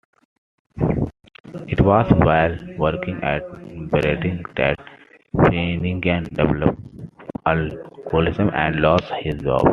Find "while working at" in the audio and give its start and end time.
2.17-3.43